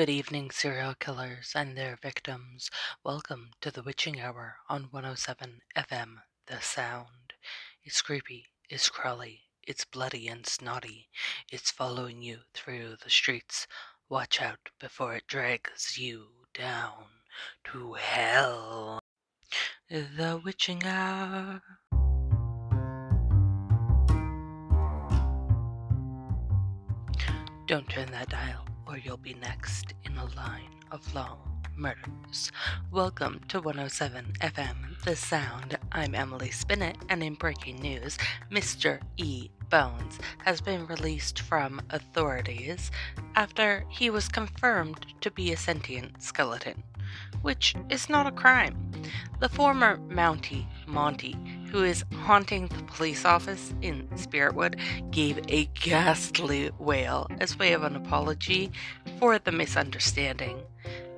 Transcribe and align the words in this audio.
Good 0.00 0.08
evening, 0.08 0.50
serial 0.50 0.94
killers 0.94 1.52
and 1.54 1.76
their 1.76 1.98
victims. 2.00 2.70
Welcome 3.04 3.50
to 3.60 3.70
the 3.70 3.82
Witching 3.82 4.18
Hour 4.18 4.56
on 4.66 4.84
107 4.84 5.60
FM, 5.76 6.22
The 6.46 6.58
Sound. 6.62 7.34
It's 7.84 8.00
creepy, 8.00 8.46
it's 8.70 8.88
crawly, 8.88 9.42
it's 9.62 9.84
bloody 9.84 10.26
and 10.26 10.46
snotty. 10.46 11.10
It's 11.52 11.70
following 11.70 12.22
you 12.22 12.38
through 12.54 12.96
the 13.04 13.10
streets. 13.10 13.66
Watch 14.08 14.40
out 14.40 14.70
before 14.80 15.12
it 15.16 15.26
drags 15.26 15.98
you 15.98 16.28
down 16.54 17.04
to 17.64 17.92
hell. 17.92 19.00
The 19.90 20.40
Witching 20.42 20.82
Hour. 20.82 21.60
Don't 27.66 27.90
turn 27.90 28.10
that 28.12 28.30
dial 28.30 28.69
or 28.90 28.98
you'll 28.98 29.16
be 29.16 29.34
next 29.34 29.94
in 30.04 30.16
a 30.16 30.24
line 30.34 30.74
of 30.90 31.14
long 31.14 31.38
murders. 31.76 32.50
Welcome 32.90 33.40
to 33.46 33.60
107 33.60 34.32
FM, 34.40 35.00
The 35.04 35.14
Sound. 35.14 35.78
I'm 35.92 36.16
Emily 36.16 36.50
Spinett, 36.50 36.96
and 37.08 37.22
in 37.22 37.34
breaking 37.34 37.76
news, 37.76 38.18
Mr. 38.50 39.00
E. 39.16 39.48
Bones 39.68 40.18
has 40.44 40.60
been 40.60 40.88
released 40.88 41.38
from 41.42 41.80
authorities 41.90 42.90
after 43.36 43.84
he 43.88 44.10
was 44.10 44.26
confirmed 44.26 45.06
to 45.20 45.30
be 45.30 45.52
a 45.52 45.56
sentient 45.56 46.20
skeleton, 46.20 46.82
which 47.42 47.76
is 47.90 48.08
not 48.08 48.26
a 48.26 48.32
crime. 48.32 48.90
The 49.38 49.48
former 49.48 49.98
Mountie, 50.08 50.66
Monty, 50.88 51.36
who 51.70 51.84
is 51.84 52.04
haunting 52.22 52.66
the 52.66 52.82
police 52.84 53.24
office 53.24 53.74
in 53.80 54.08
Spiritwood, 54.14 54.78
gave 55.10 55.38
a 55.48 55.66
ghastly 55.80 56.70
wail 56.78 57.28
as 57.40 57.58
way 57.58 57.72
of 57.72 57.82
an 57.82 57.96
apology 57.96 58.70
for 59.18 59.38
the 59.38 59.52
misunderstanding. 59.52 60.60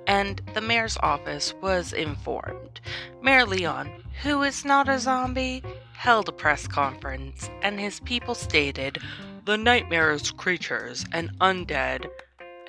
And 0.07 0.43
the 0.55 0.60
mayor's 0.60 0.98
office 1.02 1.55
was 1.62 1.93
informed. 1.93 2.80
Mayor 3.23 3.46
Leon, 3.46 3.90
who 4.23 4.43
is 4.43 4.65
not 4.65 4.88
a 4.88 4.99
zombie, 4.99 5.62
held 5.93 6.29
a 6.29 6.32
press 6.32 6.66
conference, 6.66 7.49
and 7.62 7.79
his 7.79 8.01
people 8.01 8.34
stated 8.34 8.99
the 9.45 9.57
nightmares, 9.57 10.30
creatures, 10.32 11.05
and 11.12 11.30
undead 11.40 12.09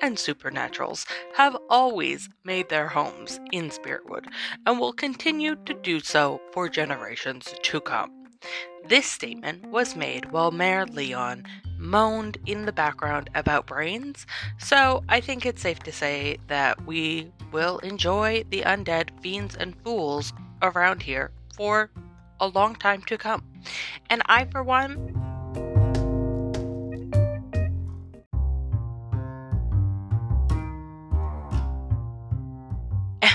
and 0.00 0.16
supernaturals 0.16 1.06
have 1.34 1.56
always 1.68 2.28
made 2.44 2.68
their 2.68 2.88
homes 2.88 3.40
in 3.52 3.70
Spiritwood 3.70 4.26
and 4.66 4.78
will 4.78 4.92
continue 4.92 5.56
to 5.66 5.74
do 5.74 6.00
so 6.00 6.40
for 6.52 6.68
generations 6.68 7.54
to 7.62 7.80
come. 7.80 8.10
This 8.86 9.06
statement 9.06 9.66
was 9.70 9.96
made 9.96 10.30
while 10.30 10.50
Mayor 10.50 10.84
Leon 10.86 11.44
moaned 11.78 12.38
in 12.46 12.66
the 12.66 12.72
background 12.72 13.30
about 13.34 13.66
brains, 13.66 14.26
so 14.58 15.02
I 15.08 15.20
think 15.20 15.46
it's 15.46 15.62
safe 15.62 15.78
to 15.80 15.92
say 15.92 16.36
that 16.48 16.86
we 16.86 17.32
will 17.52 17.78
enjoy 17.78 18.44
the 18.50 18.62
undead 18.62 19.08
fiends 19.22 19.56
and 19.56 19.74
fools 19.82 20.32
around 20.60 21.02
here 21.02 21.30
for 21.56 21.90
a 22.40 22.48
long 22.48 22.74
time 22.74 23.02
to 23.02 23.16
come. 23.16 23.42
And 24.10 24.22
I, 24.26 24.44
for 24.46 24.62
one, 24.62 25.14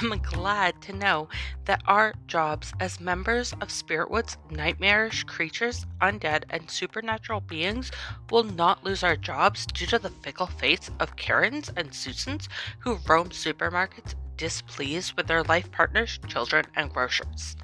am 0.02 0.19
glad 0.19 0.81
to 0.81 0.94
know 0.94 1.28
that 1.66 1.81
our 1.86 2.14
jobs 2.28 2.73
as 2.80 3.00
members 3.00 3.53
of 3.53 3.69
Spiritwood's 3.69 4.38
nightmarish 4.50 5.25
creatures, 5.25 5.86
undead, 6.02 6.44
and 6.50 6.69
supernatural 6.69 7.42
beings 7.42 7.92
will 8.30 8.44
not 8.44 8.83
lose 8.83 9.03
our 9.03 9.16
jobs 9.16 9.66
due 9.66 9.86
to 9.88 10.00
the 10.00 10.09
fickle 10.09 10.47
fates 10.47 10.89
of 11.00 11.16
Karens 11.16 11.72
and 11.75 11.94
Susans 11.94 12.47
who 12.80 13.00
roam 13.08 13.30
supermarkets 13.30 14.16
displeased 14.38 15.14
with 15.14 15.27
their 15.27 15.44
life 15.44 15.72
partners, 15.72 16.20
children, 16.27 16.66
and 16.75 16.92
grocers. 16.92 17.55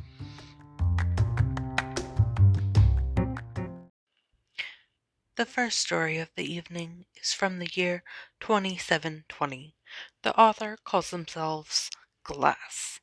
The 5.37 5.45
first 5.45 5.79
story 5.79 6.17
of 6.17 6.29
the 6.35 6.49
evening 6.49 7.05
is 7.21 7.33
from 7.33 7.59
the 7.59 7.69
year 7.73 8.03
2720. 8.39 9.75
The 10.23 10.39
author 10.39 10.77
calls 10.85 11.11
themselves 11.11 11.89
glass. 12.25 12.99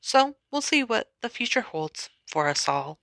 So 0.00 0.34
we'll 0.50 0.60
see 0.60 0.84
what 0.84 1.12
the 1.22 1.30
future 1.30 1.62
holds 1.62 2.10
for 2.26 2.48
us 2.48 2.68
all. 2.68 2.98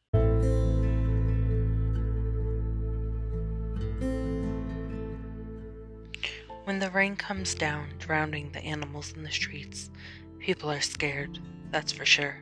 When 6.66 6.78
the 6.78 6.92
rain 6.92 7.16
comes 7.16 7.56
down, 7.56 7.88
drowning 7.98 8.52
the 8.52 8.64
animals 8.64 9.14
in 9.14 9.24
the 9.24 9.32
streets, 9.32 9.90
people 10.38 10.70
are 10.70 10.80
scared, 10.82 11.40
that's 11.72 11.92
for 11.92 12.06
sure. 12.06 12.38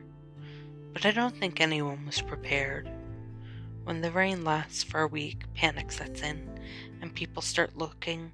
But 0.92 1.06
I 1.06 1.10
don't 1.10 1.34
think 1.34 1.60
anyone 1.60 2.04
was 2.04 2.20
prepared. 2.20 2.90
When 3.84 4.02
the 4.02 4.10
rain 4.10 4.44
lasts 4.44 4.82
for 4.82 5.00
a 5.00 5.06
week, 5.06 5.44
panic 5.54 5.90
sets 5.90 6.20
in, 6.20 6.60
and 7.00 7.14
people 7.14 7.40
start 7.40 7.78
looking 7.78 8.30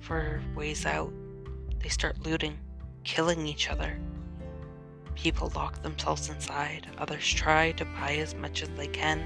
for 0.00 0.42
ways 0.54 0.84
out. 0.84 1.12
They 1.80 1.88
start 1.88 2.20
looting 2.20 2.58
killing 3.04 3.46
each 3.46 3.70
other. 3.70 3.98
People 5.14 5.52
lock 5.54 5.82
themselves 5.82 6.28
inside, 6.28 6.86
others 6.98 7.28
try 7.28 7.72
to 7.72 7.84
buy 7.84 8.16
as 8.16 8.34
much 8.34 8.62
as 8.62 8.68
they 8.70 8.86
can. 8.86 9.24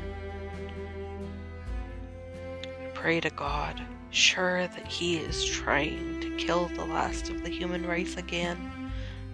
Pray 2.95 3.21
to 3.21 3.31
God, 3.31 3.81
sure 4.11 4.67
that 4.67 4.87
He 4.87 5.17
is 5.17 5.45
trying 5.45 6.21
to 6.21 6.37
kill 6.37 6.67
the 6.69 6.85
last 6.85 7.29
of 7.29 7.43
the 7.43 7.51
human 7.51 7.87
race 7.87 8.17
again, 8.17 8.91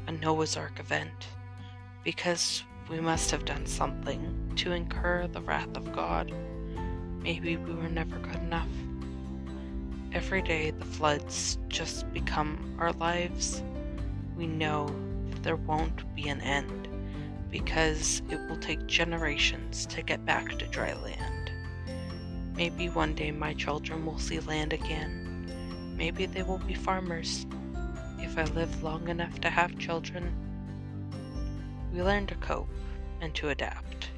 a 0.07 0.13
Noah's 0.13 0.57
Ark 0.57 0.79
event, 0.79 1.29
because 2.05 2.65
we 2.91 3.01
must 3.01 3.31
have 3.31 3.45
done 3.45 3.67
something 3.67 4.53
to 4.57 4.73
incur 4.73 5.27
the 5.27 5.41
wrath 5.41 5.77
of 5.77 5.93
God. 5.93 6.33
Maybe 7.23 7.57
we 7.57 7.75
were 7.75 7.89
never 7.89 8.19
good 8.19 8.37
enough. 8.37 8.69
Every 10.13 10.43
day 10.43 10.73
the 10.73 10.85
floods 10.85 11.59
just 11.69 12.13
become 12.13 12.77
our 12.79 12.93
lives 12.93 13.63
we 14.37 14.47
know 14.47 14.95
there 15.43 15.57
won't 15.57 16.15
be 16.15 16.29
an 16.29 16.41
end 16.41 16.89
because 17.51 18.23
it 18.31 18.41
will 18.49 18.57
take 18.57 18.87
generations 18.87 19.87
to 19.87 20.03
get 20.03 20.25
back 20.25 20.59
to 20.59 20.67
dry 20.69 20.95
land. 20.95 21.53
Maybe 22.57 22.89
one 22.89 23.15
day 23.15 23.31
my 23.31 23.55
children 23.55 24.07
will 24.07 24.19
see 24.19 24.41
land 24.41 24.73
again. 24.73 25.95
Maybe 25.97 26.27
they 26.27 26.43
will 26.43 26.59
be 26.59 26.75
farmers 26.75 27.47
if 28.19 28.39
I 28.39 28.45
live 28.45 28.83
long 28.83 29.09
enough 29.09 29.41
to 29.41 29.51
have 29.51 29.79
children. 29.79 30.33
We 31.93 32.03
learn 32.03 32.27
to 32.29 32.35
cope 32.37 32.69
and 33.21 33.35
to 33.35 33.51
adapt. 33.51 34.11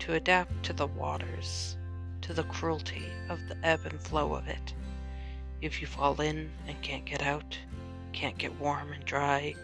To 0.00 0.14
adapt 0.14 0.62
to 0.64 0.72
the 0.72 0.86
waters, 0.86 1.76
to 2.22 2.32
the 2.32 2.44
cruelty 2.44 3.06
of 3.28 3.40
the 3.48 3.56
ebb 3.64 3.80
and 3.84 4.00
flow 4.00 4.34
of 4.34 4.46
it. 4.46 4.74
If 5.60 5.80
you 5.80 5.86
fall 5.86 6.20
in 6.20 6.50
and 6.68 6.80
can't 6.82 7.04
get 7.04 7.22
out, 7.22 7.58
can't 8.12 8.38
get 8.38 8.58
warm 8.58 8.92
and 8.92 9.04
dry, 9.04 9.54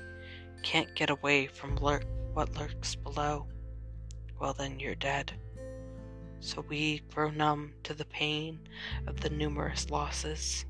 can't 0.63 0.95
get 0.95 1.11
away 1.11 1.47
from 1.47 1.77
lurk 1.77 2.05
what 2.33 2.57
lurks 2.57 2.97
below, 2.97 3.47
well 4.41 4.53
then 4.53 4.81
you're 4.81 4.97
dead. 4.97 5.33
So 6.41 6.65
we 6.69 7.03
grow 7.15 7.31
numb 7.31 7.75
to 7.85 7.95
the 7.95 8.05
pain 8.05 8.59
of 9.07 9.21
the 9.21 9.31
numerous 9.31 9.89
losses. 9.89 10.65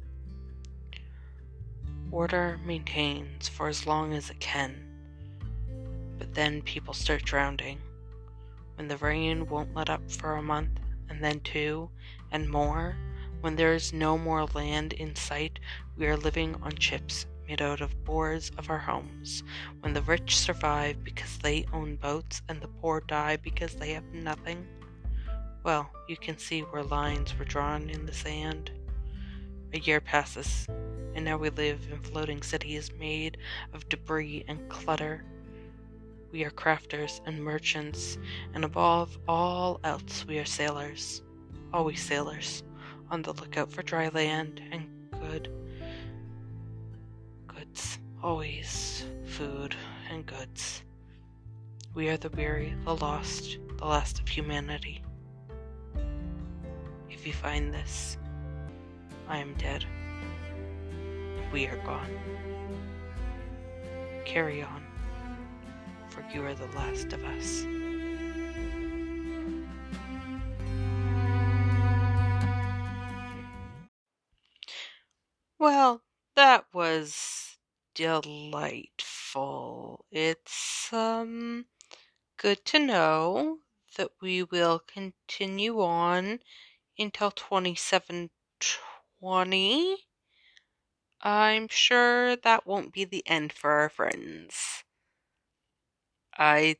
Order 2.10 2.60
maintains 2.64 3.48
for 3.48 3.68
as 3.68 3.86
long 3.86 4.12
as 4.12 4.30
it 4.30 4.40
can, 4.40 4.84
but 6.18 6.34
then 6.34 6.62
people 6.62 6.94
start 6.94 7.24
drowning. 7.24 7.80
When 8.76 8.88
the 8.88 8.98
rain 8.98 9.46
won't 9.48 9.74
let 9.74 9.88
up 9.88 10.10
for 10.10 10.36
a 10.36 10.42
month, 10.42 10.80
and 11.08 11.22
then 11.22 11.40
two, 11.40 11.90
and 12.30 12.48
more, 12.48 12.96
when 13.40 13.56
there 13.56 13.74
is 13.74 13.92
no 13.92 14.18
more 14.18 14.46
land 14.46 14.92
in 14.92 15.14
sight, 15.14 15.58
we 15.96 16.06
are 16.06 16.16
living 16.16 16.56
on 16.62 16.72
chips 16.72 17.26
made 17.49 17.62
out 17.62 17.81
of 17.81 18.05
boards 18.05 18.50
of 18.58 18.70
our 18.70 18.79
homes, 18.79 19.43
when 19.81 19.93
the 19.93 20.02
rich 20.02 20.38
survive 20.38 21.02
because 21.05 21.38
they 21.38 21.67
own 21.73 21.96
boats 21.96 22.43
and 22.49 22.61
the 22.61 22.69
poor 22.69 23.00
die 23.00 23.37
because 23.37 23.75
they 23.75 23.93
have 23.93 24.05
nothing? 24.12 24.67
Well, 25.62 25.91
you 26.08 26.17
can 26.17 26.38
see 26.38 26.61
where 26.61 26.82
lines 26.82 27.38
were 27.38 27.44
drawn 27.44 27.88
in 27.91 28.06
the 28.06 28.12
sand. 28.12 28.70
A 29.73 29.79
year 29.79 30.00
passes, 30.00 30.67
and 31.14 31.25
now 31.25 31.37
we 31.37 31.50
live 31.50 31.87
in 31.91 31.99
floating 32.00 32.43
cities 32.43 32.91
made 32.99 33.38
of 33.73 33.88
debris 33.88 34.44
and 34.47 34.69
clutter. 34.69 35.25
We 36.32 36.44
are 36.44 36.50
crafters 36.50 37.20
and 37.26 37.43
merchants, 37.43 38.19
and 38.55 38.64
above 38.64 39.19
all 39.26 39.81
else, 39.85 40.25
we 40.26 40.38
are 40.38 40.44
sailors. 40.44 41.23
Always 41.73 42.02
sailors, 42.02 42.62
on 43.11 43.23
the 43.23 43.32
lookout 43.32 43.73
for 43.73 43.82
dry 43.82 44.08
land 44.08 44.61
and 44.70 44.88
good 45.12 45.49
always 48.23 49.05
food 49.26 49.75
and 50.11 50.25
goods. 50.26 50.82
We 51.94 52.09
are 52.09 52.17
the 52.17 52.31
weary, 52.31 52.75
the 52.85 52.97
lost, 52.97 53.59
the 53.79 53.85
last 53.85 54.19
of 54.19 54.29
humanity. 54.29 55.03
If 57.11 57.26
you 57.26 57.32
find 57.32 57.73
this, 57.73 58.17
I 59.29 59.38
am 59.38 59.55
dead. 59.55 59.85
we 61.53 61.67
are 61.67 61.76
gone. 61.85 62.11
Carry 64.25 64.62
on, 64.62 64.82
for 66.09 66.25
you 66.32 66.44
are 66.44 66.55
the 66.55 66.67
last 66.76 67.12
of 67.12 67.25
us. 67.25 67.65
Well, 75.59 76.03
that 76.37 76.67
was 76.75 77.33
delightful. 77.94 80.05
It's 80.11 80.93
um 80.93 81.67
good 82.37 82.64
to 82.67 82.79
know 82.79 83.61
that 83.96 84.11
we 84.20 84.43
will 84.43 84.81
continue 84.81 85.81
on 85.81 86.41
until 86.99 87.31
2720. 87.31 89.96
I'm 91.23 91.69
sure 91.69 92.37
that 92.37 92.67
won't 92.67 92.93
be 92.93 93.05
the 93.05 93.26
end 93.26 93.52
for 93.52 93.70
our 93.70 93.88
friends. 93.88 94.85
I 96.37 96.76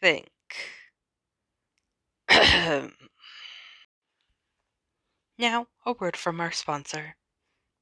think. 0.00 0.30
now, 5.38 5.66
a 5.86 5.92
word 5.92 6.16
from 6.16 6.40
our 6.40 6.52
sponsor. 6.52 7.16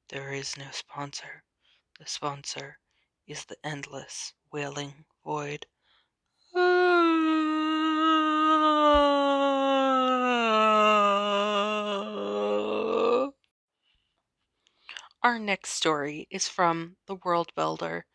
There 0.09 0.33
is 0.33 0.57
no 0.59 0.67
sponsor. 0.73 1.45
The 2.03 2.09
sponsor 2.09 2.79
is 3.29 3.45
the 3.45 3.55
endless, 3.63 4.35
wailing 4.51 5.05
void. 5.25 5.67
Our 15.23 15.39
next 15.39 15.75
story 15.75 16.27
is 16.29 16.49
from 16.49 16.97
The 17.07 17.15
World 17.15 17.53
Builder. 17.55 18.07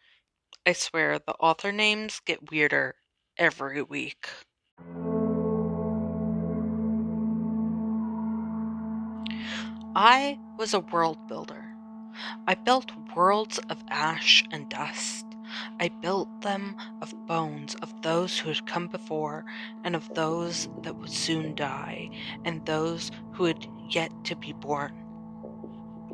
I 0.66 0.74
swear 0.74 1.18
the 1.20 1.36
author 1.36 1.72
names 1.72 2.20
get 2.20 2.52
weirder 2.52 2.96
every 3.38 3.82
week. 3.82 4.28
I 9.96 10.38
was 10.58 10.74
a 10.74 10.82
world 10.82 11.30
builder. 11.30 11.64
I 12.48 12.56
built 12.56 12.92
worlds 13.18 13.58
of 13.72 13.84
ash 13.90 14.44
and 14.52 14.70
dust. 14.70 15.26
I 15.80 15.88
built 15.88 16.30
them 16.44 16.78
of 17.02 17.16
bones 17.26 17.74
of 17.82 18.04
those 18.04 18.38
who 18.38 18.50
had 18.50 18.68
come 18.68 18.88
before, 18.88 19.44
and 19.84 19.96
of 19.96 20.14
those 20.14 20.70
that 20.84 20.96
would 20.96 21.10
soon 21.10 21.56
die, 21.56 22.12
and 22.46 22.64
those 22.64 23.10
who 23.34 23.46
had 23.46 23.66
yet 23.90 24.12
to 24.26 24.36
be 24.36 24.54
born. 24.54 24.94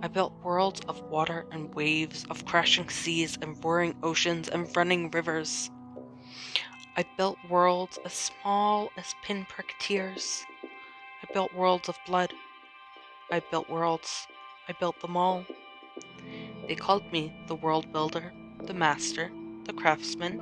I 0.02 0.08
built 0.08 0.34
worlds 0.44 0.80
of 0.88 1.02
water 1.10 1.46
and 1.52 1.76
waves, 1.76 2.26
of 2.30 2.46
crashing 2.46 2.88
seas 2.88 3.38
and 3.42 3.62
roaring 3.62 3.96
oceans 4.02 4.48
and 4.48 4.74
running 4.74 5.12
rivers. 5.12 5.70
I 6.96 7.04
built 7.18 7.38
worlds 7.50 8.00
as 8.06 8.14
small 8.14 8.92
as 8.96 9.14
pinprick 9.26 9.76
tears. 9.78 10.46
I 11.22 11.34
built 11.34 11.54
worlds 11.54 11.90
of 11.90 11.98
blood. 12.08 12.32
I 13.30 13.42
built 13.52 13.70
worlds. 13.70 14.26
I 14.70 14.74
built 14.80 15.02
them 15.02 15.18
all. 15.18 15.46
They 16.68 16.76
called 16.76 17.12
me 17.12 17.34
the 17.48 17.56
world 17.56 17.92
builder, 17.92 18.32
the 18.64 18.74
master, 18.74 19.32
the 19.66 19.74
craftsman. 19.74 20.42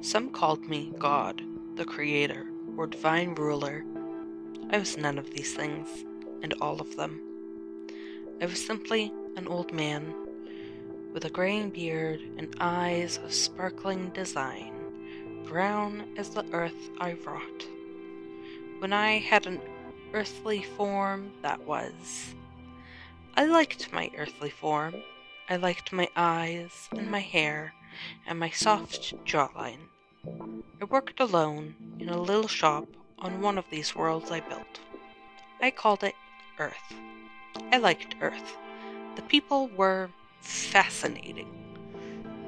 Some 0.00 0.30
called 0.30 0.64
me 0.64 0.92
God, 0.98 1.42
the 1.76 1.84
creator, 1.84 2.46
or 2.76 2.86
divine 2.86 3.34
ruler. 3.34 3.84
I 4.70 4.78
was 4.78 4.96
none 4.96 5.18
of 5.18 5.30
these 5.30 5.54
things, 5.54 5.88
and 6.42 6.54
all 6.60 6.80
of 6.80 6.96
them. 6.96 7.20
I 8.40 8.46
was 8.46 8.64
simply 8.64 9.12
an 9.36 9.46
old 9.48 9.72
man 9.72 10.14
with 11.12 11.24
a 11.24 11.30
graying 11.30 11.70
beard 11.70 12.20
and 12.38 12.54
eyes 12.60 13.18
of 13.18 13.34
sparkling 13.34 14.10
design, 14.10 14.72
brown 15.44 16.04
as 16.16 16.30
the 16.30 16.46
earth 16.52 16.90
I 16.98 17.14
wrought. 17.24 17.66
When 18.78 18.92
I 18.92 19.18
had 19.18 19.46
an 19.46 19.60
earthly 20.14 20.62
form, 20.62 21.32
that 21.42 21.66
was. 21.66 22.34
I 23.36 23.44
liked 23.44 23.92
my 23.92 24.10
earthly 24.16 24.50
form, 24.50 24.94
I 25.50 25.56
liked 25.56 25.92
my 25.92 26.08
eyes 26.14 26.88
and 26.92 27.10
my 27.10 27.18
hair 27.18 27.74
and 28.24 28.38
my 28.38 28.50
soft 28.50 29.14
jawline. 29.24 29.88
I 30.80 30.84
worked 30.84 31.18
alone 31.18 31.74
in 31.98 32.08
a 32.08 32.22
little 32.22 32.46
shop 32.46 32.86
on 33.18 33.42
one 33.42 33.58
of 33.58 33.64
these 33.68 33.96
worlds 33.96 34.30
I 34.30 34.38
built. 34.38 34.78
I 35.60 35.72
called 35.72 36.04
it 36.04 36.14
Earth. 36.60 36.94
I 37.72 37.78
liked 37.78 38.14
Earth. 38.20 38.56
The 39.16 39.22
people 39.22 39.66
were 39.76 40.10
fascinating. 40.40 41.48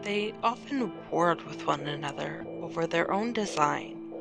They 0.02 0.32
often 0.44 0.93
warred 1.10 1.43
with 1.43 1.66
one 1.66 1.88
another 1.88 2.46
over 2.60 2.87
their 2.87 3.10
own 3.10 3.32
design, 3.32 4.12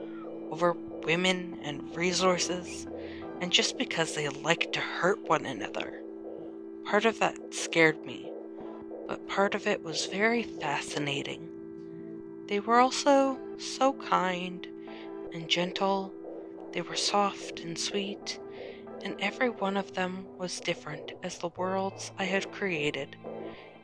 over 0.49 0.73
women 1.03 1.59
and 1.61 1.95
resources, 1.95 2.87
and 3.41 3.51
just 3.51 3.77
because 3.77 4.15
they 4.15 4.27
liked 4.27 4.73
to 4.73 4.79
hurt 4.79 5.21
one 5.29 5.45
another. 5.45 6.01
Part 6.85 7.05
of 7.05 7.19
that 7.19 7.53
scared 7.53 8.03
me 8.07 8.31
but 9.11 9.27
part 9.27 9.53
of 9.53 9.67
it 9.67 9.83
was 9.83 10.05
very 10.05 10.41
fascinating. 10.41 11.49
They 12.47 12.61
were 12.61 12.79
also 12.79 13.37
so 13.57 13.91
kind 13.91 14.65
and 15.33 15.49
gentle, 15.49 16.13
they 16.71 16.81
were 16.81 16.95
soft 16.95 17.61
and 17.65 17.77
sweet, 17.77 18.39
and 19.03 19.13
every 19.19 19.49
one 19.49 19.75
of 19.75 19.93
them 19.95 20.27
was 20.37 20.61
different 20.61 21.11
as 21.23 21.37
the 21.37 21.49
worlds 21.57 22.13
I 22.17 22.23
had 22.23 22.53
created, 22.53 23.17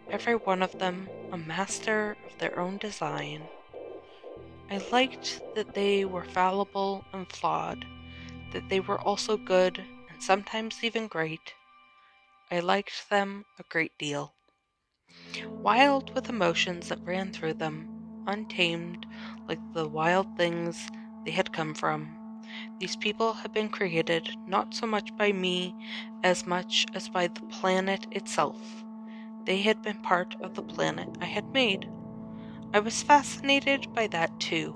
every 0.09 0.35
one 0.35 0.63
of 0.63 0.79
them 0.79 1.09
a 1.33 1.37
master 1.37 2.15
of 2.25 2.39
their 2.39 2.57
own 2.57 2.77
design. 2.77 3.49
I 4.71 4.79
liked 4.93 5.41
that 5.55 5.73
they 5.73 6.05
were 6.05 6.23
fallible 6.23 7.03
and 7.11 7.27
flawed, 7.27 7.85
that 8.53 8.69
they 8.69 8.79
were 8.79 9.01
also 9.01 9.35
good 9.35 9.85
and 10.09 10.23
sometimes 10.23 10.85
even 10.85 11.09
great. 11.09 11.53
I 12.49 12.61
liked 12.61 13.09
them 13.09 13.43
a 13.59 13.63
great 13.63 13.91
deal 13.97 14.36
wild 15.49 16.13
with 16.15 16.29
emotions 16.29 16.89
that 16.89 17.03
ran 17.03 17.31
through 17.31 17.55
them, 17.55 17.87
untamed 18.27 19.05
like 19.47 19.59
the 19.73 19.87
wild 19.87 20.37
things 20.37 20.87
they 21.25 21.31
had 21.31 21.51
come 21.51 21.73
from. 21.73 22.17
These 22.79 22.95
people 22.95 23.33
had 23.33 23.51
been 23.51 23.69
created 23.69 24.29
not 24.47 24.73
so 24.73 24.87
much 24.87 25.15
by 25.17 25.31
me 25.31 25.75
as 26.23 26.45
much 26.45 26.85
as 26.93 27.09
by 27.09 27.27
the 27.27 27.41
planet 27.41 28.07
itself. 28.11 28.85
They 29.45 29.61
had 29.61 29.81
been 29.81 30.01
part 30.01 30.35
of 30.41 30.53
the 30.53 30.61
planet 30.63 31.09
I 31.19 31.25
had 31.25 31.51
made. 31.51 31.89
I 32.73 32.79
was 32.79 33.03
fascinated 33.03 33.93
by 33.93 34.07
that 34.07 34.39
too, 34.39 34.75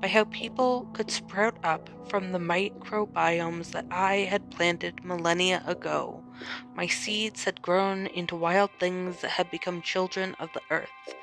by 0.00 0.08
how 0.08 0.24
people 0.24 0.88
could 0.92 1.10
sprout 1.10 1.56
up 1.62 1.90
from 2.08 2.32
the 2.32 2.38
microbiomes 2.38 3.70
that 3.72 3.86
I 3.90 4.16
had 4.16 4.50
planted 4.50 5.04
millennia 5.04 5.62
ago. 5.66 6.23
My 6.74 6.86
seeds 6.86 7.44
had 7.44 7.62
grown 7.62 8.06
into 8.06 8.36
wild 8.36 8.70
things 8.78 9.20
that 9.20 9.32
had 9.32 9.50
become 9.50 9.82
children 9.82 10.34
of 10.38 10.52
the 10.52 10.62
earth. 10.70 11.14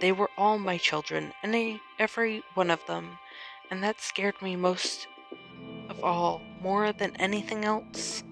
They 0.00 0.12
were 0.12 0.30
all 0.36 0.58
my 0.58 0.78
children, 0.78 1.32
and 1.42 1.80
every 1.98 2.42
one 2.54 2.70
of 2.70 2.84
them, 2.86 3.18
and 3.70 3.82
that 3.82 4.00
scared 4.00 4.40
me 4.42 4.56
most 4.56 5.06
of 5.88 6.02
all, 6.02 6.42
more 6.60 6.92
than 6.92 7.16
anything 7.16 7.64
else. 7.64 8.22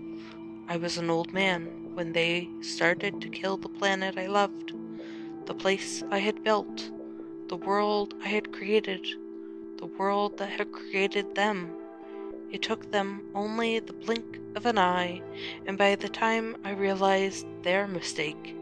I 0.68 0.76
was 0.76 0.98
an 0.98 1.10
old 1.10 1.32
man 1.32 1.94
when 1.94 2.12
they 2.12 2.48
started 2.60 3.20
to 3.20 3.28
kill 3.28 3.56
the 3.56 3.68
planet 3.68 4.18
I 4.18 4.26
loved, 4.26 4.72
the 5.46 5.54
place 5.54 6.02
I 6.10 6.18
had 6.18 6.42
built, 6.42 6.90
the 7.48 7.56
world 7.56 8.14
I 8.24 8.28
had 8.28 8.52
created 8.52 9.06
the 9.78 9.86
world 9.86 10.38
that 10.38 10.50
had 10.50 10.72
created 10.72 11.34
them. 11.34 11.70
It 12.50 12.62
took 12.62 12.90
them 12.90 13.30
only 13.34 13.80
the 13.80 13.92
blink 13.92 14.38
of 14.54 14.66
an 14.66 14.78
eye, 14.78 15.20
and 15.66 15.76
by 15.76 15.96
the 15.96 16.08
time 16.08 16.56
I 16.64 16.70
realized 16.70 17.46
their 17.62 17.86
mistake, 17.86 18.54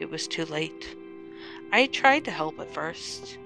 it 0.00 0.10
was 0.10 0.28
too 0.28 0.44
late. 0.44 0.96
I 1.72 1.86
tried 1.86 2.24
to 2.26 2.30
help 2.30 2.60
at 2.60 2.72
first. 2.72 3.38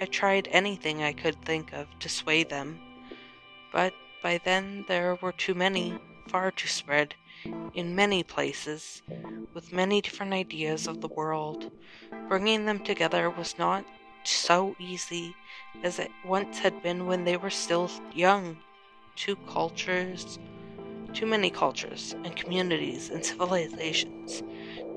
I 0.00 0.06
tried 0.06 0.48
anything 0.50 1.02
I 1.02 1.12
could 1.12 1.42
think 1.44 1.72
of 1.72 1.86
to 2.00 2.08
sway 2.08 2.44
them, 2.44 2.78
but 3.72 3.94
by 4.22 4.40
then 4.44 4.84
there 4.88 5.14
were 5.16 5.32
too 5.32 5.54
many, 5.54 5.98
far 6.28 6.50
too 6.50 6.68
spread, 6.68 7.14
in 7.74 7.94
many 7.94 8.22
places, 8.22 9.02
with 9.54 9.72
many 9.72 10.00
different 10.00 10.32
ideas 10.32 10.86
of 10.86 11.00
the 11.00 11.08
world. 11.08 11.70
Bringing 12.28 12.66
them 12.66 12.80
together 12.80 13.30
was 13.30 13.58
not 13.58 13.84
so 14.24 14.76
easy 14.78 15.34
as 15.82 15.98
it 15.98 16.10
once 16.24 16.58
had 16.58 16.82
been 16.82 17.06
when 17.06 17.24
they 17.24 17.36
were 17.36 17.50
still 17.50 17.90
young. 18.12 18.56
Two 19.16 19.36
cultures, 19.48 20.40
too 21.12 21.24
many 21.24 21.48
cultures 21.48 22.16
and 22.24 22.34
communities 22.34 23.10
and 23.10 23.24
civilizations. 23.24 24.42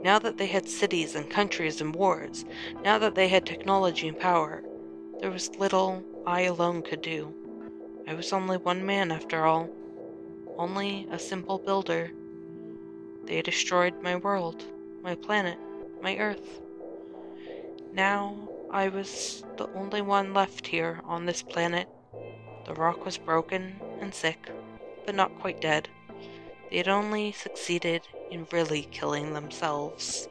Now 0.03 0.17
that 0.19 0.37
they 0.37 0.47
had 0.47 0.67
cities 0.67 1.13
and 1.13 1.29
countries 1.29 1.81
and 1.81 1.95
wars, 1.95 2.43
now 2.83 2.97
that 2.97 3.13
they 3.13 3.27
had 3.27 3.45
technology 3.45 4.07
and 4.07 4.19
power, 4.19 4.63
there 5.19 5.29
was 5.29 5.55
little 5.55 6.03
I 6.25 6.41
alone 6.41 6.81
could 6.81 7.01
do. 7.01 7.33
I 8.07 8.15
was 8.15 8.33
only 8.33 8.57
one 8.57 8.85
man 8.85 9.11
after 9.11 9.45
all, 9.45 9.69
only 10.57 11.07
a 11.11 11.19
simple 11.19 11.59
builder. 11.59 12.11
They 13.25 13.41
destroyed 13.43 14.01
my 14.01 14.15
world, 14.15 14.63
my 15.03 15.13
planet, 15.13 15.59
my 16.01 16.17
Earth. 16.17 16.59
Now 17.93 18.49
I 18.71 18.87
was 18.87 19.43
the 19.57 19.67
only 19.75 20.01
one 20.01 20.33
left 20.33 20.65
here 20.65 21.01
on 21.05 21.25
this 21.25 21.43
planet. 21.43 21.87
The 22.65 22.73
rock 22.73 23.05
was 23.05 23.17
broken 23.17 23.79
and 24.01 24.13
sick, 24.13 24.49
but 25.05 25.15
not 25.15 25.39
quite 25.39 25.61
dead. 25.61 25.89
They 26.69 26.77
had 26.77 26.87
only 26.87 27.31
succeeded 27.31 28.01
in 28.31 28.47
really 28.51 28.83
killing 28.91 29.33
themselves. 29.33 30.27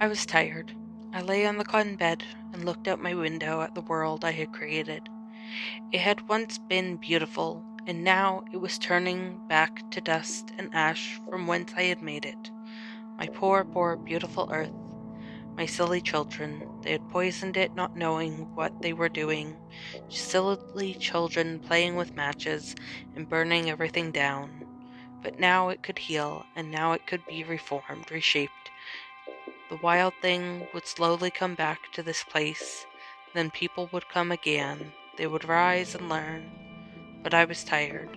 I 0.00 0.08
was 0.08 0.26
tired. 0.26 0.74
I 1.12 1.22
lay 1.22 1.46
on 1.46 1.56
the 1.56 1.64
cotton 1.64 1.96
bed 1.96 2.24
and 2.52 2.64
looked 2.64 2.88
out 2.88 3.00
my 3.00 3.14
window 3.14 3.62
at 3.62 3.74
the 3.74 3.80
world 3.80 4.24
I 4.24 4.32
had 4.32 4.52
created. 4.52 5.08
It 5.92 6.00
had 6.00 6.28
once 6.28 6.58
been 6.58 6.96
beautiful, 6.96 7.64
and 7.86 8.02
now 8.02 8.44
it 8.52 8.56
was 8.56 8.78
turning 8.78 9.46
back 9.48 9.90
to 9.90 10.00
dust 10.00 10.52
and 10.58 10.74
ash 10.74 11.20
from 11.28 11.46
whence 11.46 11.72
I 11.76 11.84
had 11.84 12.02
made 12.02 12.24
it. 12.24 12.50
My 13.18 13.26
poor, 13.26 13.64
poor, 13.64 13.96
beautiful 13.96 14.48
earth. 14.52 14.72
My 15.56 15.66
silly 15.66 16.00
children. 16.00 16.68
They 16.82 16.92
had 16.92 17.08
poisoned 17.10 17.56
it, 17.56 17.74
not 17.74 17.96
knowing 17.96 18.54
what 18.54 18.82
they 18.82 18.92
were 18.92 19.08
doing. 19.08 19.56
Silly 20.08 20.94
children 20.94 21.60
playing 21.60 21.94
with 21.94 22.16
matches 22.16 22.74
and 23.14 23.28
burning 23.28 23.70
everything 23.70 24.10
down. 24.10 24.66
But 25.22 25.38
now 25.38 25.68
it 25.68 25.82
could 25.82 25.98
heal, 25.98 26.44
and 26.56 26.70
now 26.70 26.92
it 26.92 27.06
could 27.06 27.24
be 27.26 27.44
reformed, 27.44 28.10
reshaped. 28.10 28.70
The 29.70 29.76
wild 29.76 30.14
thing 30.20 30.66
would 30.74 30.86
slowly 30.86 31.30
come 31.30 31.54
back 31.54 31.92
to 31.92 32.02
this 32.02 32.24
place. 32.24 32.84
Then 33.32 33.50
people 33.50 33.88
would 33.92 34.08
come 34.08 34.32
again. 34.32 34.92
They 35.16 35.26
would 35.26 35.44
rise 35.44 35.94
and 35.94 36.08
learn. 36.08 36.50
But 37.24 37.34
I 37.34 37.44
was 37.46 37.64
tired. 37.64 38.16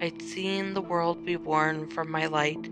I'd 0.00 0.22
seen 0.22 0.72
the 0.72 0.80
world 0.80 1.26
be 1.26 1.36
born 1.36 1.88
from 1.90 2.10
my 2.10 2.26
light. 2.26 2.70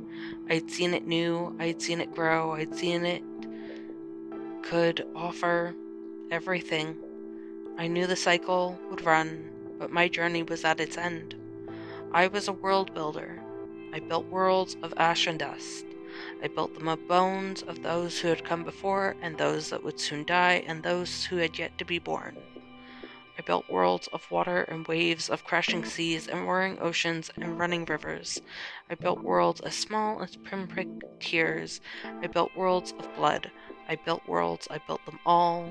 I'd 0.49 0.71
seen 0.71 0.95
it 0.95 1.07
new. 1.07 1.55
I'd 1.59 1.83
seen 1.83 2.01
it 2.01 2.15
grow. 2.15 2.53
I'd 2.53 2.75
seen 2.75 3.05
it 3.05 3.23
could 4.63 5.07
offer 5.15 5.75
everything. 6.31 6.97
I 7.79 7.89
knew 7.89 8.07
the 8.07 8.17
cycle 8.17 8.79
would 8.91 9.05
run, 9.05 9.51
but 9.79 9.93
my 9.93 10.09
journey 10.09 10.45
was 10.45 10.65
at 10.65 10.81
its 10.81 10.97
end. 10.97 11.35
I 12.13 12.29
was 12.29 12.49
a 12.49 12.53
world 12.53 12.95
builder. 12.95 13.43
I 13.93 13.99
built 13.99 14.27
worlds 14.27 14.77
of 14.83 14.95
ash 14.97 15.27
and 15.27 15.39
dust. 15.39 15.85
I 16.43 16.49
built 16.49 16.75
them 16.75 16.89
of 16.89 17.07
bones 17.09 17.63
of 17.63 17.83
those 17.83 18.19
who 18.21 18.29
had 18.29 18.45
come 18.45 18.63
before, 18.63 19.17
and 19.21 19.37
those 19.37 19.71
that 19.71 19.83
would 19.83 19.99
soon 19.99 20.25
die, 20.25 20.65
and 20.67 20.83
those 20.83 21.25
who 21.25 21.37
had 21.37 21.59
yet 21.59 21.77
to 21.79 21.85
be 21.85 21.99
born. 21.99 22.37
I 23.39 23.43
built 23.43 23.69
worlds 23.69 24.07
of 24.15 24.31
water 24.31 24.63
and 24.63 24.89
waves, 24.89 25.29
of 25.29 25.45
crashing 25.45 25.83
mm. 25.83 25.87
seas 25.87 26.27
and 26.27 26.47
roaring 26.47 26.79
oceans 26.81 27.31
and 27.37 27.59
running 27.59 27.85
rivers. 27.85 28.41
I 28.89 28.95
built 28.95 29.23
worlds 29.23 29.61
as 29.61 29.75
small 29.77 30.23
as 30.23 30.37
pinprick 30.37 30.89
tears. 31.21 31.83
I 32.23 32.29
built 32.29 32.57
worlds 32.57 32.95
of 32.99 33.15
blood. 33.15 33.51
I 33.91 33.97
built 33.97 34.27
worlds, 34.27 34.67
I 34.71 34.79
built 34.79 35.05
them 35.05 35.19
all. 35.27 35.71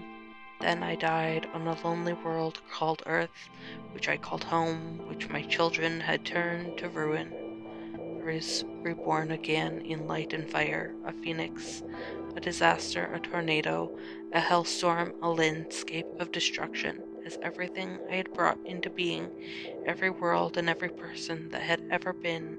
Then 0.62 0.84
I 0.84 0.94
died 0.94 1.48
on 1.56 1.68
a 1.68 1.82
lonely 1.84 2.14
world 2.14 2.62
called 2.72 3.02
Earth, 3.08 3.50
which 3.94 4.08
I 4.10 4.18
called 4.18 4.44
home, 4.44 5.00
which 5.08 5.30
my 5.30 5.42
children 5.42 6.02
had 6.02 6.24
turned 6.24 6.78
to 6.78 6.90
ruin. 6.90 7.34
I 8.22 8.24
was 8.24 8.64
reborn 8.84 9.32
again 9.32 9.82
in 9.82 10.06
light 10.08 10.34
and 10.34 10.48
fire, 10.48 10.94
a 11.04 11.12
phoenix, 11.12 11.82
a 12.36 12.40
disaster, 12.40 13.12
a 13.12 13.20
tornado, 13.20 13.90
a 14.34 14.40
hellstorm, 14.40 15.16
a 15.24 15.30
landscape 15.30 16.08
of 16.20 16.32
destruction 16.32 17.02
as 17.26 17.38
everything 17.42 18.00
I 18.10 18.16
had 18.16 18.32
brought 18.34 18.60
into 18.66 18.90
being, 18.90 19.32
every 19.86 20.10
world 20.10 20.58
and 20.58 20.70
every 20.70 20.90
person 20.90 21.50
that 21.50 21.62
had 21.64 21.82
ever 21.92 22.14
been, 22.14 22.58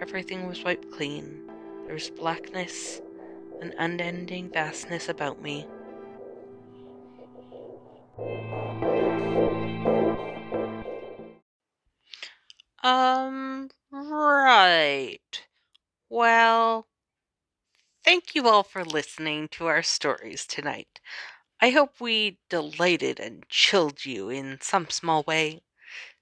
everything 0.00 0.46
was 0.46 0.64
wiped 0.64 0.90
clean. 0.90 1.42
There 1.86 1.94
was 1.94 2.10
blackness, 2.10 3.00
an 3.60 3.74
unending 3.78 4.50
vastness 4.50 5.08
about 5.08 5.40
me. 5.42 5.66
Um, 12.84 13.70
right. 13.90 15.46
Well, 16.08 16.86
thank 18.04 18.34
you 18.34 18.48
all 18.48 18.62
for 18.62 18.84
listening 18.84 19.48
to 19.48 19.66
our 19.66 19.82
stories 19.82 20.46
tonight. 20.46 21.00
I 21.64 21.70
hope 21.70 22.00
we 22.00 22.38
delighted 22.48 23.20
and 23.20 23.48
chilled 23.48 24.04
you 24.04 24.28
in 24.28 24.58
some 24.60 24.90
small 24.90 25.22
way. 25.22 25.62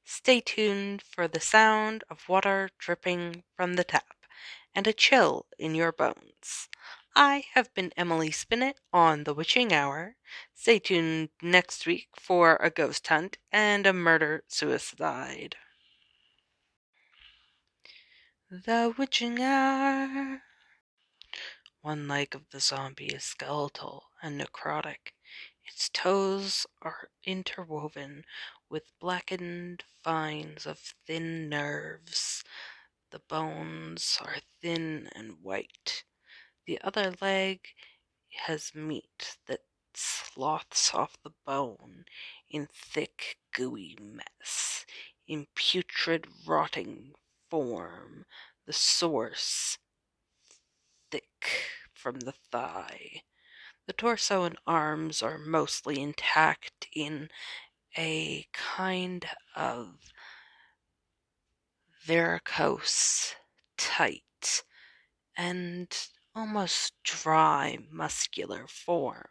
Stay 0.05 0.43
tuned 0.43 1.01
for 1.01 1.27
the 1.27 1.41
sound 1.41 2.05
of 2.11 2.29
water 2.29 2.69
dripping 2.79 3.45
from 3.57 3.73
the 3.73 3.85
tap 3.85 4.27
and 4.75 4.87
a 4.87 4.93
chill 4.93 5.47
in 5.59 5.75
your 5.75 5.93
bones. 5.93 6.69
I 7.17 7.47
have 7.55 7.73
been 7.73 7.91
Emily 7.97 8.31
Spinet 8.31 8.81
on 8.93 9.25
The 9.25 9.33
Witching 9.33 9.73
Hour. 9.73 10.17
Stay 10.55 10.79
tuned 10.79 11.31
next 11.41 11.87
week 11.87 12.09
for 12.17 12.57
a 12.57 12.69
ghost 12.69 13.07
hunt 13.07 13.39
and 13.51 13.87
a 13.87 13.95
murder 13.95 14.45
suicide. 14.47 15.57
The 18.51 18.95
Witching 18.99 19.41
Hour. 19.41 20.43
One 21.81 22.07
leg 22.07 22.35
of 22.35 22.51
the 22.51 22.61
zombie 22.61 23.07
is 23.07 23.25
skeletal 23.25 24.11
and 24.23 24.39
necrotic. 24.39 25.15
Its 25.73 25.89
toes 25.89 26.67
are 26.83 27.11
interwoven 27.23 28.25
with 28.69 28.99
blackened 28.99 29.85
vines 30.03 30.67
of 30.67 30.81
thin 31.07 31.49
nerves. 31.49 32.43
The 33.11 33.21
bones 33.21 34.19
are 34.21 34.39
thin 34.61 35.09
and 35.15 35.41
white. 35.43 36.03
The 36.67 36.81
other 36.83 37.15
leg 37.21 37.69
has 38.47 38.75
meat 38.75 39.39
that 39.47 39.61
sloughs 39.95 40.91
off 40.93 41.17
the 41.23 41.35
bone 41.47 42.05
in 42.49 42.67
thick, 42.67 43.39
gooey 43.53 43.97
mess, 44.01 44.85
in 45.29 45.47
putrid, 45.55 46.27
rotting 46.47 47.15
form, 47.49 48.27
the 48.67 48.73
source 48.73 49.79
thick 51.13 51.69
from 51.95 52.21
the 52.21 52.33
thigh. 52.33 53.23
The 53.87 53.93
torso 53.93 54.45
and 54.45 54.59
arms 54.67 55.23
are 55.23 55.39
mostly 55.39 56.01
intact 56.01 56.89
in 56.93 57.31
a 57.97 58.47
kind 58.53 59.29
of 59.55 60.13
varicose, 62.05 63.35
tight, 63.77 64.65
and 65.37 66.09
almost 66.35 66.93
dry, 67.03 67.79
muscular 67.91 68.67
form. 68.67 69.29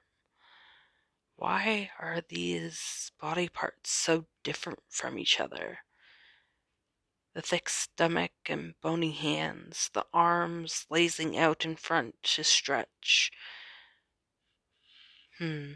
Why 1.35 1.91
are 1.99 2.21
these 2.21 3.11
body 3.19 3.49
parts 3.49 3.91
so 3.91 4.27
different 4.43 4.83
from 4.89 5.17
each 5.17 5.39
other? 5.39 5.79
the 7.33 7.41
thick 7.41 7.69
stomach 7.69 8.33
and 8.47 8.73
bony 8.81 9.11
hands, 9.11 9.89
the 9.93 10.05
arms 10.13 10.85
lazing 10.89 11.37
out 11.37 11.63
in 11.63 11.75
front 11.75 12.21
to 12.23 12.43
stretch. 12.43 13.31
Hmm, 15.39 15.71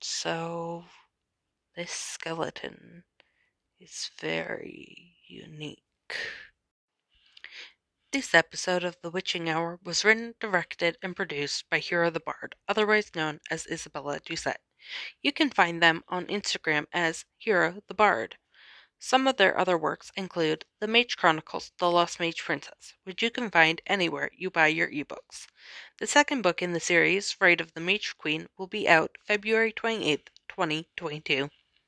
so 0.00 0.86
this 1.76 1.92
skeleton 1.92 3.04
is 3.78 4.10
very 4.18 5.18
unique. 5.28 5.82
This 8.12 8.32
episode 8.32 8.82
of 8.82 8.96
The 9.02 9.10
Witching 9.10 9.50
Hour 9.50 9.78
was 9.84 10.06
written, 10.06 10.34
directed, 10.40 10.96
and 11.02 11.14
produced 11.14 11.68
by 11.68 11.80
Hero 11.80 12.08
the 12.08 12.20
Bard, 12.20 12.54
otherwise 12.66 13.14
known 13.14 13.40
as 13.50 13.66
Isabella 13.66 14.20
Doucette. 14.20 14.62
You 15.20 15.32
can 15.32 15.50
find 15.50 15.82
them 15.82 16.02
on 16.08 16.26
Instagram 16.28 16.86
as 16.92 17.26
Hero 17.36 17.82
the 17.86 17.94
Bard. 17.94 18.38
Some 19.06 19.28
of 19.28 19.36
their 19.36 19.58
other 19.58 19.76
works 19.76 20.10
include 20.16 20.64
The 20.80 20.88
Mage 20.88 21.18
Chronicles 21.18 21.72
The 21.76 21.90
Lost 21.90 22.18
Mage 22.18 22.42
Princess, 22.42 22.94
which 23.02 23.22
you 23.22 23.30
can 23.30 23.50
find 23.50 23.82
anywhere 23.84 24.30
you 24.32 24.50
buy 24.50 24.68
your 24.68 24.88
ebooks. 24.88 25.46
The 25.98 26.06
second 26.06 26.40
book 26.40 26.62
in 26.62 26.72
the 26.72 26.80
series, 26.80 27.36
Rite 27.38 27.60
of 27.60 27.74
the 27.74 27.82
Mage 27.82 28.16
Queen, 28.16 28.48
will 28.56 28.66
be 28.66 28.88
out 28.88 29.18
February 29.26 29.72
28, 29.72 30.30
2022. 30.48 31.50